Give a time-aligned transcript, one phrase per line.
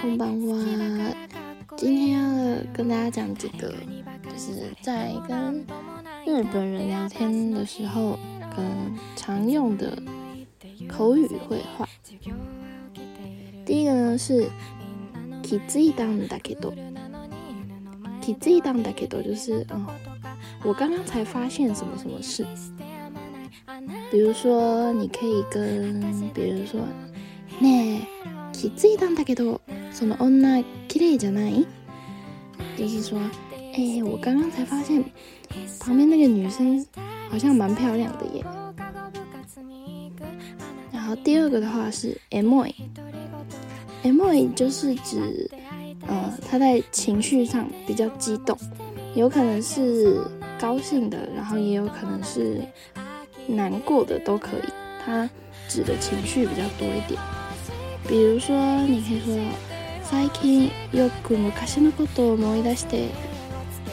[0.00, 0.56] 空班哇！
[1.76, 3.72] 今天要跟大家讲几个，
[4.30, 5.64] 就是在跟
[6.26, 8.18] 日本人聊天的时候，
[8.54, 9.96] 可能常用的
[10.88, 11.88] 口语绘画。
[13.64, 14.48] 第一个呢是“
[15.42, 16.72] 気づいたんだけど”，“
[18.20, 19.86] 気づいたんだけど”就是嗯，
[20.64, 22.44] 我刚刚才发现什么什么事。
[24.10, 26.00] 比如说，你可以跟，
[26.34, 26.80] 比如说，
[27.60, 28.02] ね
[28.52, 29.60] 気づいたんだけど、
[29.96, 31.66] その女綺麗じゃない？
[32.76, 33.18] 就是说，
[33.74, 35.04] 哎，我刚刚才发现，
[35.80, 36.84] 旁边那个女生
[37.28, 38.44] 好像蛮漂亮的耶。
[40.92, 42.74] 然后第二个的话是 emoy，emoy
[44.54, 45.50] 就是指，
[46.06, 48.56] 呃，他在情绪上比较激动，
[49.14, 50.20] 有可能是
[50.58, 52.62] 高兴的，然后也有可能是
[53.46, 54.70] 难过的，都可以。
[55.04, 55.28] 它
[55.68, 57.20] 指的情绪比较多一点。
[58.06, 59.34] 比如说，你可以说，
[60.09, 63.09] 最近よく昔のことを思い出して、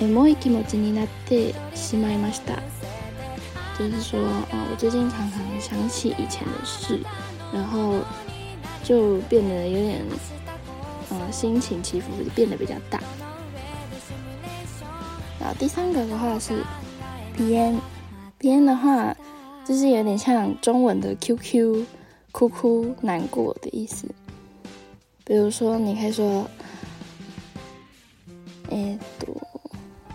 [0.00, 2.58] エモい気持ちになってしまいました。
[3.78, 7.00] 就是说，啊，我最近常常想起以前的事，
[7.52, 8.00] 然后
[8.84, 10.02] 就变得有点，
[11.10, 13.00] 呃，心情起伏变得比较大。
[15.40, 16.62] 然后第三个的话是
[17.36, 17.80] 边
[18.38, 19.16] 边的话，
[19.64, 21.86] 就是有点像中文的 QQ。
[22.32, 24.06] 哭哭难过的意思，
[25.23, 26.47] 比如说，你可以说，
[28.69, 29.35] えっと、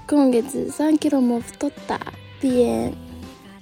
[0.07, 1.99] 今月三キロも太った
[2.41, 2.93] 变，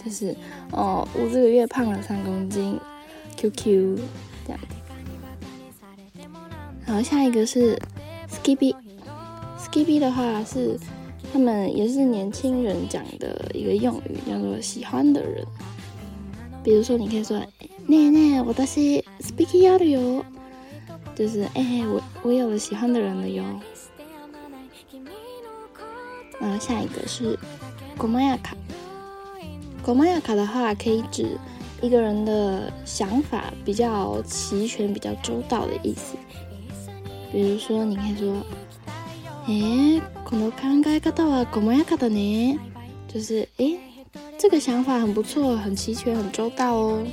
[0.04, 0.36] 就是
[0.72, 2.78] 哦，我这个月胖了三公斤，
[3.36, 3.98] QQ
[4.46, 4.60] 这样。
[6.86, 7.78] 然后下一个是
[8.28, 10.78] skippy，skippy 的话是
[11.32, 15.44] 他们也是年轻人讲的一个用语，叫做喜欢的人。
[16.62, 17.40] 比如说，你可以说。
[17.88, 20.24] ねえねえ，私スピキあるよ。
[21.14, 23.44] 就是哎，我我有了喜欢的人了哟。
[26.40, 27.38] 然后下一个是
[27.98, 28.56] ゴマヤ卡。
[29.84, 31.36] ゴマヤ卡的话，可以指
[31.82, 36.16] 一个人的想法比较齐全、比较周到的意思。
[37.32, 38.42] 比如说，你可以说，
[39.46, 42.58] え、この考え方はゴマヤカだね。
[43.06, 43.78] 就是哎，
[44.38, 47.04] 这个想法很不错，很齐全，很周到哦。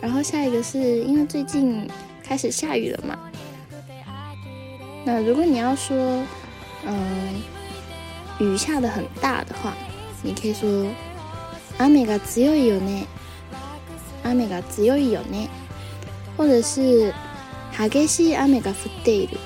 [0.00, 1.88] 然后下一个是因为最近
[2.24, 3.18] 开始下雨了嘛，
[5.04, 5.96] 那如果你要说，
[6.84, 7.42] 嗯，
[8.38, 9.72] 雨下的很大的话，
[10.22, 10.68] 你可以说
[11.78, 13.06] 雨が強いよね，
[14.24, 15.48] 雨が強いよね，
[16.36, 17.12] 或者是
[17.76, 19.38] 激しい雨が降っている，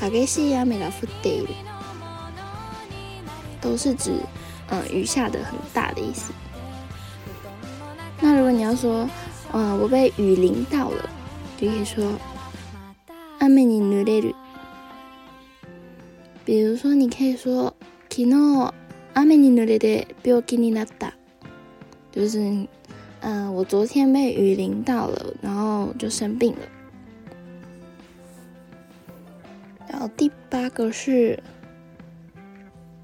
[0.00, 1.54] 激しい雨が降っている，
[3.60, 4.12] 都是指
[4.70, 6.32] 嗯雨下的很大的意思。
[8.22, 9.08] 那如果你要说，
[9.52, 11.08] 啊，我被雨淋到了，
[11.56, 12.18] 就可以说“
[13.40, 14.34] 雨に濡れる”。
[16.44, 17.72] 比如说，你可以说“
[18.08, 18.72] 昨日
[19.14, 21.12] 雨に濡れて病気になった”，
[22.12, 22.66] 就是，
[23.20, 26.60] 嗯，我昨天被雨淋到了，然后就生病了。
[29.88, 31.42] 然后第八个是“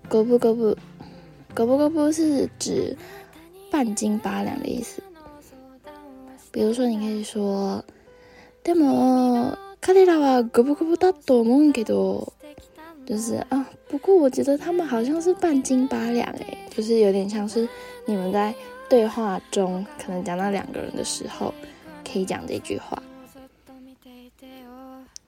[0.09, 0.77] ゴブゴブ”，“
[1.55, 2.97] ゴブゴブ”是指
[3.71, 5.03] 半斤八两的意思。
[6.51, 7.83] 比如说，你可以说，
[8.63, 12.33] でも彼らはゴブゴブだと思うけど，
[13.05, 17.69] 就是啊，不过我觉得他们好像是半斤八两诶，就是有点像是
[18.07, 18.55] 你们在
[18.89, 21.53] 对话中可能讲到两个人的时候，
[22.05, 23.03] 可以讲这句话。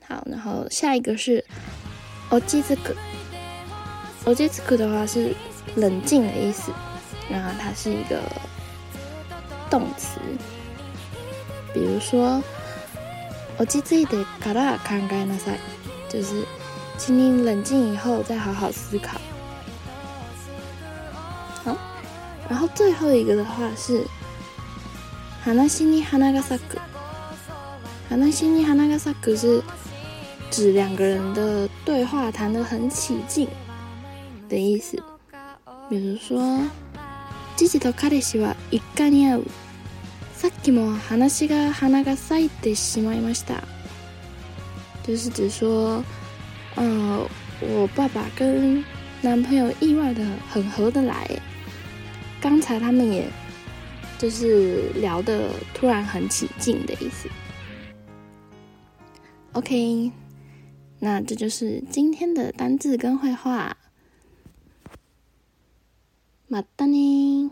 [0.09, 1.45] 好，然后下一个是
[2.31, 2.95] オジズク，
[4.25, 5.35] オジズク的话是
[5.75, 6.71] 冷静的意思，
[7.29, 8.23] 然后它是一个
[9.69, 10.21] 动词。
[11.74, 12.44] 比如说，
[13.58, 15.58] 我记自己的卡拉看该那赛，
[16.10, 16.44] 就是
[16.98, 19.20] 请你冷静以后再好好思考。
[21.64, 21.78] 好，
[22.50, 24.06] 然后最后一个的话是，
[25.44, 26.78] 哈那西尼哈那个萨克，
[28.10, 29.64] 哈那西尼哈那个萨克是
[30.50, 33.48] 指两个人的对话谈得很起劲
[34.50, 35.02] 的意思。
[35.90, 36.60] 比如说，
[37.56, 39.44] 自己的卡里西瓦一干尼乌。
[40.41, 43.63] さっきも話が花が咲いてしまいました。
[45.03, 46.03] 就是指说，
[46.77, 47.27] 嗯，
[47.61, 48.85] 我爸爸跟
[49.23, 51.41] 男朋友意外的很合得来。
[52.41, 53.29] 刚才他们也
[54.19, 57.29] 就是聊的突然很起劲的意思。
[59.53, 60.13] OK，
[60.99, 63.77] 那这就是今天的单字跟绘画。
[66.49, 67.51] またね